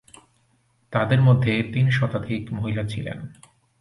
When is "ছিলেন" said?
2.83-3.17